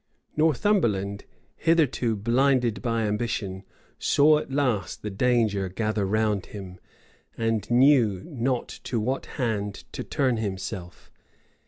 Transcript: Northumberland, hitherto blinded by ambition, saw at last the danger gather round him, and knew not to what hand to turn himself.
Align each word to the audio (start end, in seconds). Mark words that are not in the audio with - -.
Northumberland, 0.35 1.25
hitherto 1.55 2.15
blinded 2.15 2.81
by 2.81 3.03
ambition, 3.03 3.61
saw 3.99 4.39
at 4.39 4.51
last 4.51 5.03
the 5.03 5.11
danger 5.11 5.69
gather 5.69 6.07
round 6.07 6.47
him, 6.47 6.79
and 7.37 7.69
knew 7.69 8.23
not 8.25 8.67
to 8.85 8.99
what 8.99 9.27
hand 9.37 9.83
to 9.91 10.03
turn 10.03 10.37
himself. 10.37 11.11